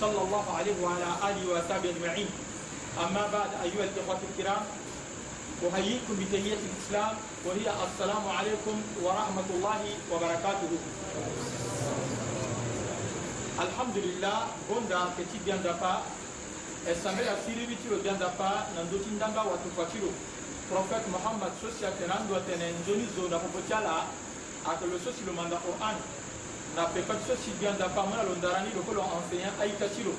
[0.00, 2.28] صلى الله عليه وعلى آله وصحبه أجمعين
[3.04, 4.62] أما بعد أيها الإخوة الكرام
[5.66, 7.12] أحييكم بتحية الإسلام
[7.46, 9.80] وهي السلام عليكم ورحمة الله
[10.12, 10.72] وبركاته
[13.60, 14.36] الحمد لله
[14.72, 16.00] بوندا كتي بياندا با
[16.80, 20.08] esamela siri bitiro bianda pa نندوتين ndoti ndanga
[20.70, 23.96] prophète mohammed Sosia atene andwatene nzoni zo na popo ti ala
[24.68, 25.96] ayeke lo so si lo manda qur'an
[26.76, 30.06] na pepa ti so si diandapa mû na lo ndara ni lokolo enseignant aita ti
[30.06, 30.14] lo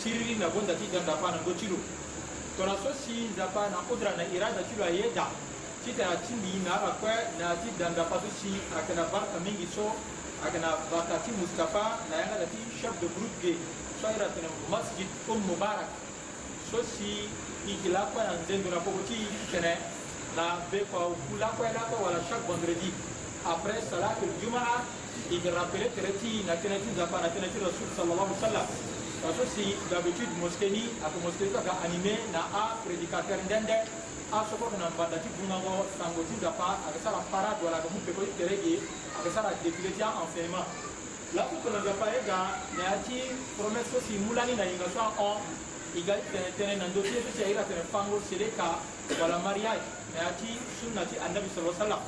[0.00, 1.80] siriri na bonda ti diandapa na ndö ti lo
[2.56, 5.28] tongana so si nzapa na kodra na irada ti lo ayeda
[5.84, 9.64] ti tene ati mbii na alakue na ti diandapa so si ayeke na varka mingi
[9.72, 9.96] so
[10.44, 13.52] ayeke na varka ti mustapha na yanga da ti chef de groupe ge
[14.00, 15.88] so airi atene masjid um mubarak
[16.68, 17.24] so si
[17.64, 19.80] e yeke lakue na nzendo na pogo ti tene
[20.36, 22.92] na be kua oku lakue lakue wala chaque vendredi
[23.48, 24.84] après salat el jumaa
[25.30, 28.66] il rappelait tereti na tereti zapa na tereti rasul sallallahu alaihi wasallam
[29.24, 33.74] parce que si d'habitude mosquée ni ako mosquée ka animé na a prédicateur ndende
[34.30, 38.12] a soko na banda ti bunango sango ti zapa aka sara parade wala ka mupe
[38.14, 38.78] ko terege
[39.18, 40.66] aka sara défilé ti enseignement
[41.34, 42.40] la ko ko na zapa e ga
[42.78, 43.26] na ya ti
[43.58, 45.42] promesse so si mulani na yinga so on
[45.98, 48.78] iga tene tene na ndo ti so si aira tene fango sele ka
[49.18, 49.82] wala mariage
[50.14, 52.02] na ya ti sunna ti annabi sallallahu alaihi wasallam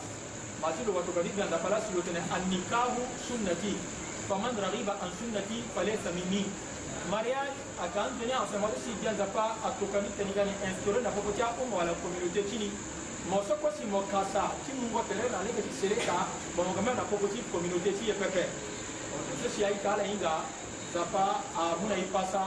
[0.62, 3.72] masilo watoka vipi anda palasi yote na annikahu sunnati
[4.28, 6.42] faman raghiba an sunnati falaysa minni
[7.10, 7.54] mariage
[7.84, 11.76] akaanza ni asema si janza pa atoka mita ni gani instaurer na popo cha umma
[11.80, 12.68] wala community chini
[13.30, 16.16] mo ko si mokasa ti mungo tele na leke ti sereka
[16.58, 18.44] bomo kama na popo ti community ti pepe
[19.38, 20.34] sisi ai kala inga
[20.94, 21.24] zapa
[21.62, 22.42] amuna ah, ipasa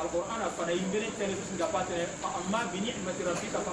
[0.00, 2.04] alquran afana imbere tele sisi zapa tele
[2.38, 3.72] amma bi ni'mati rabbika fa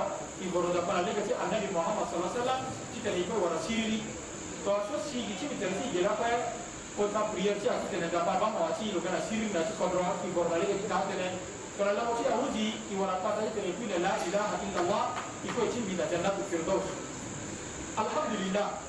[0.45, 2.61] i goro zapa na lege ti annabi muhammad sallallahu alaihi wasallam
[2.93, 3.97] ti tene ko wara s i r i
[4.61, 6.21] to so sigi ti tene ti gela ko
[6.93, 9.17] kota p r i è r ti aku tene zapa ba ma ti lo kana
[9.17, 10.85] s i r i na ti k a b i r i goro lege ti
[10.85, 11.41] ta tene
[11.73, 13.97] k a lamo ti ahuji i wara pata t e n e k u l
[13.97, 13.97] a
[14.29, 15.03] ilaha illallah
[15.41, 16.85] i ko ti m i t a j a n n a t u firdaus
[17.97, 18.88] alhamdulillah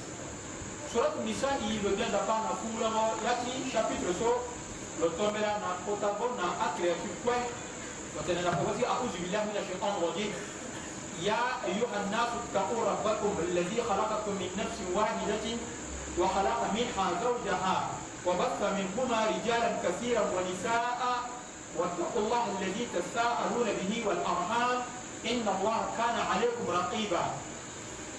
[0.91, 2.83] Surat Nisa, il revient d'abord dans le cours,
[3.23, 4.43] Yaki, chapitre so,
[4.99, 7.31] le tombera dans Kotabo, dans la créature, quoi.
[8.19, 10.31] Donc, dans la prophétie, Aouz Billah, il a fait un rodier.
[11.21, 11.37] يا
[11.69, 15.45] أيها الناس اتقوا ربكم الذي خلقكم من نفس واحدة
[16.19, 17.77] وخلق منها زوجها
[18.25, 20.97] وبث منهما رجالا كثيرا ونساء
[21.77, 24.69] واتقوا الله الذي تساءلون به والأرحام
[25.25, 27.23] إن الله كان عليكم رقيبا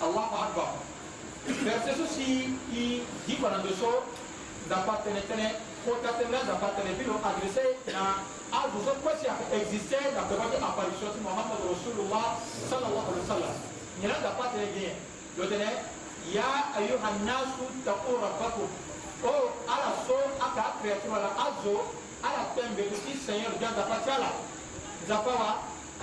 [0.02, 0.68] الله أكبر
[1.46, 4.06] verset so si i gibanando so
[4.66, 5.46] nzapa tene tënë
[5.84, 8.22] kota tene na nzapa tene bino adresse na
[8.54, 12.38] azo so kue si ayeke existe na pepa ti apparition ti mohamad rasulullah
[12.70, 13.54] salallahu alih wa sallam
[13.98, 14.92] nyen na nzapa tene gi ye
[15.36, 15.68] lo tene
[16.30, 16.48] ya
[16.78, 18.70] ayuha nnasu taku rabbakum
[19.22, 21.76] o oh, ala so aka akréature ala azo
[22.22, 24.30] ala pembe ti seigneur dia nzapa ti ala
[25.04, 25.50] nzapa wa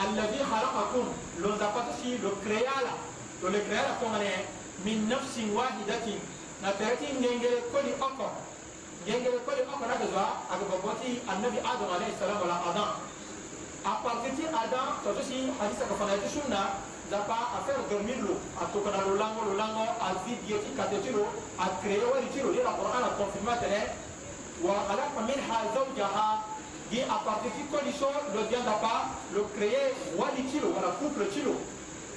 [0.03, 1.07] allazi halakakum
[1.39, 2.91] lo nzapa ti si lo créé ala
[3.39, 6.19] lo le créé ala tongana ye min nafsin wahidatin
[6.63, 8.29] na perti ngengele koli oko
[9.03, 12.89] ngengele koli oko na gaza aga baboti annabi adam alayhi salam wala adam
[13.83, 16.79] a partir ti adam to to si hadisa ka fana ti sunna
[17.11, 20.95] dapa a faire dormir lo a tokana lo lango lo lango a vidie ti kate
[21.03, 21.27] ti lo
[21.59, 23.83] a créé wari ti lo lila qur'an a confirma tene
[24.63, 26.27] wa khalaqa minha zawjaha
[26.87, 31.27] gi a partir ti condition lo dia dapa lo créé wali ti lo wala couple
[31.27, 31.55] ti lo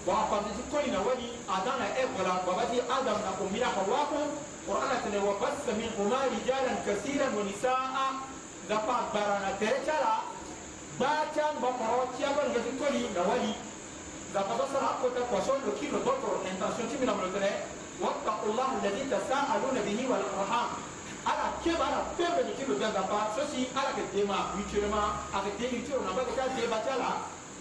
[0.07, 4.27] وأفضل كوين ولي أدانا إقلا وبدي آدم نقوم يا حواكم
[4.69, 7.91] قرآن تني وبس منهما رجالا كثيرا ونساء
[8.71, 10.15] دفع بارانا تريتالا
[11.01, 13.53] باتان بمروتيا بلغتي كولي نولي
[14.35, 17.13] دفع بصر أقوتا قوشون لكيلو دكتور انتنشون تي من
[18.01, 20.69] واتقوا الله الذي تساءلون به والأرحام
[21.27, 25.03] على كيف على بيبن كيلو دفع سوسي على كدما ويترما
[25.35, 27.11] على كدما ويترما على كدما ويترما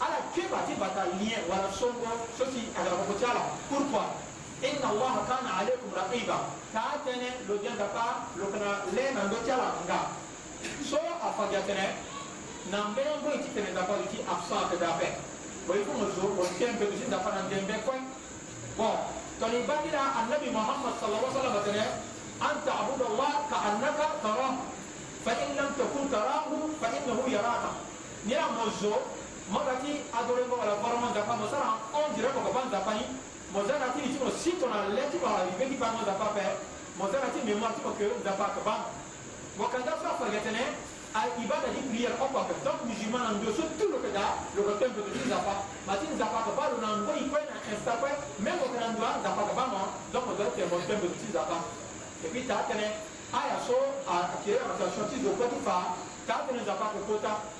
[0.02, 4.18] ala keba ti bata liye wala songo soti agara ko tiala pourquoi
[4.66, 6.38] inna allaha kana alaykum raqiba
[6.74, 8.06] ta tene lo janga ka
[8.42, 10.10] lo kana le na do tiala nga
[10.82, 12.02] so afa ja tene
[12.74, 15.22] na mbe ngo ti tene da ko ti absent da pe
[15.70, 17.94] bo ifo mo zo bo tembe ti da fana tembe ko
[18.82, 18.98] bon
[19.38, 21.86] toni badira annabi muhammad sallallahu alaihi wasallam tene
[22.42, 24.66] an ta'budu allah ka annaka tarahu
[25.22, 27.70] fa in lam takun tarahu fa innahu yaraka
[28.26, 33.04] ni amozo makati adorengo wala barama nzapa mo sara on direko kapa nzapa ni
[33.50, 36.26] mo zara ti ni ti mo si tona le ti mo arrivé ki bango nzapa
[36.38, 36.46] pe
[37.00, 38.90] mo zara ti mémoire ti mo ke nzapa ke bango
[39.58, 40.64] wakanda fra fagetene
[41.12, 44.12] a ibada di prière o kwa ke donc musulman na ndo so tout le ke
[44.14, 45.54] da le ke tempe de nzapa
[45.90, 48.10] ma ti nzapa ke ba lo na ngo i kwe na insta kwe
[48.46, 49.82] même o ke na ndo nzapa ke bango
[50.14, 51.58] donc mo zara ti mo tempe de nzapa
[52.24, 52.88] et puis ta tene
[53.36, 53.74] aya so
[54.06, 55.76] a kire ma ta shoti zo kwa ti fa
[56.30, 57.60] ta tene nzapa ke kota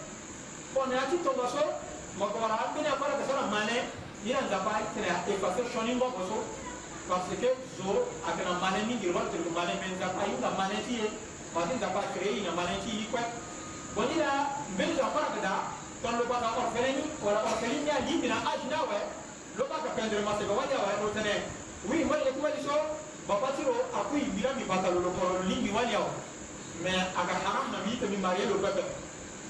[0.73, 1.61] kono ya titongo so
[2.19, 3.75] makobala ambeni akora kasona mane
[4.25, 6.37] ira nzapa tene ya efase shoningongo so
[7.07, 7.91] parce que zo
[8.27, 11.07] ayeke na mane mingi lo watene tene mane me nzapa ayu na mane ti ye
[11.55, 13.19] mati nzapa acréé i na mane ti yi kue
[13.95, 14.31] bon ira
[14.73, 15.51] mbeni so akora keda
[16.01, 18.99] tongana lo gbata orphelini wala orphelini ni alingbi na age ni awe
[19.57, 21.33] lo gbaka pendre masebe wali awe lo tene
[21.91, 22.75] wi wali ye ti wali so
[23.27, 26.11] baba ti lo akui mira mi bata lo lokoro lingbi wali awe
[26.83, 28.83] mais ayeke haram na mi ite mi marie lo pepe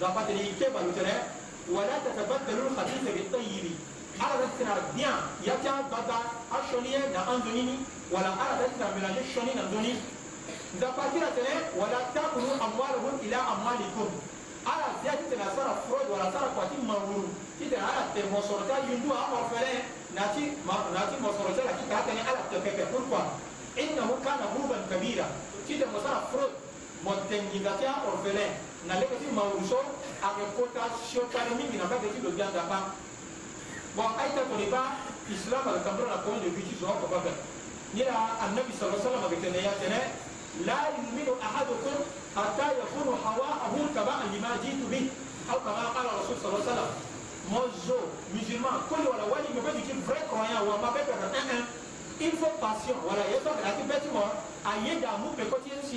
[0.00, 0.74] زبط لي كيف
[1.72, 3.64] ولا تتبدل الخبيث بالطيب
[4.20, 6.18] على دستنا ديا يتا بدا
[6.52, 7.76] أشوني نا أنزوني
[8.12, 9.94] ولا على دستنا من الشوني نزوني
[10.80, 14.10] زبط لي ولا تأكلوا أموالهم إلى أموالكم
[14.72, 17.28] ala zia ti tɛmɛ a sara furɔji wala sara kwati mawuru
[17.60, 19.72] ti tɛmɛ ala tɛ mɔsɔrɔta yundu a kɔrɔfɛlɛ
[20.16, 23.24] nati ma nati mɔsɔrɔta la ti k'a kɛ ni ala tɛ kɛ kɛ pourquoi
[23.82, 25.26] innahu kana muruban kabira
[25.66, 26.63] ti tɛmɛ sara furɔji
[27.04, 28.52] motengingaka orphelin
[28.88, 29.78] naleki ti mawuso
[30.28, 32.96] akekota siotani mingi na mbage ti lo bianga pa
[33.96, 34.96] bon aita toni ba
[35.28, 37.32] islam ayeke kambula na point de vue ti zo oko babe
[37.92, 40.00] ni la annabi sala salam ayeke tene ya tene
[40.64, 42.00] la yuminu ahadukum
[42.34, 45.06] hatta yakunu hawaahu tabaan lima jitu bih
[45.52, 46.90] au kama qala rasul sala salam
[47.52, 48.00] mo zo
[48.32, 51.64] musulman koli wala wali me be duti vrai croyant wa mabe peka un un
[52.22, 54.24] il faut patient wala ye so kala ti be ti mo
[54.64, 55.96] aye damu peko ti ye si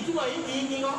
[0.00, 0.92] ituma yinyinyiŋo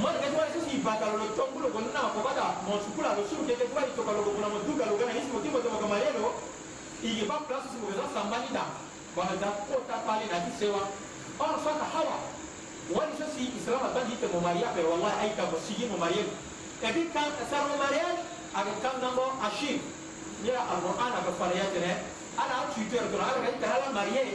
[0.00, 5.86] mwatikatiwala susu ipatalo lotongulu konako kata monsukula losukete kuba litoka lokokuna moduga logana isi motimotomoka
[5.92, 6.28] malelo
[7.08, 8.64] ige bakula susu mokoza sambani da
[9.16, 10.82] baza kota pale na bisewa
[11.44, 12.16] ono soka hawa
[12.96, 16.34] wani susi islam abandi ite mo mariage wallahi aikako sigi mo mariage
[16.88, 17.00] epi
[17.50, 18.20] saro mariage
[18.58, 19.76] ake kam nango ashir
[20.44, 21.92] nira alquran ake farayatene
[22.40, 24.34] ala a tuitero tona ala kaitarala mariage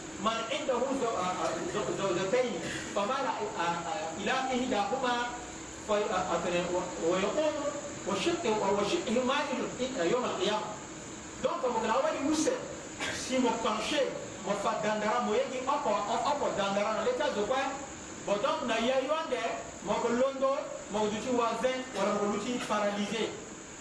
[0.23, 0.75] من عنده
[1.97, 2.53] زوجتين
[2.95, 3.25] فمال
[4.17, 5.15] إلى إحداهما
[7.09, 7.53] ويقوم
[8.07, 10.65] وشقه وشقه مائل يوم القيامة
[11.43, 12.51] دونك مكراوي موسى
[13.17, 14.13] si mo penché
[14.45, 17.73] mo fa dandara mo yegi oko oko dandara na leta zo kwa
[18.29, 19.41] bo donc na ya yonde
[19.81, 20.53] mo ko londo
[20.93, 23.33] mo du ci wazen wala mo luti paralysé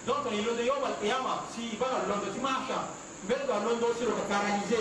[0.09, 2.89] donc il lo de yobal qiyama si ba londo ti marcha
[3.29, 4.81] mbel ga londo si lo paralysé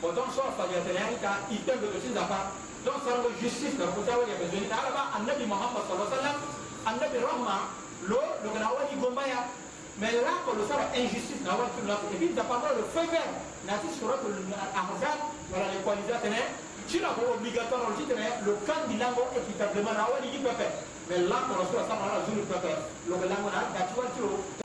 [0.00, 2.54] don so fajatanayanka iten bedo sin zaka
[2.86, 6.38] don sargo justice na kutawali ya bezoni alaba annabi muhammad sallallahu alaihi wasallam
[6.86, 7.56] annabi rahma
[8.06, 9.40] lo lo kana wani gombaya
[9.98, 13.26] mais là quand le sort injustice na wani tulna et puis d'apprendre le feu vert
[13.66, 14.14] na si sur le
[14.54, 15.18] ahzab
[15.50, 16.42] wala les qualisatene
[16.88, 20.78] tu n'as pas obligatoire on dit le candidat équitablement na wani qui peut faire
[21.10, 22.78] mais là quand le sort ça va la jour peut faire
[23.10, 24.54] le langue na gatuwa tiro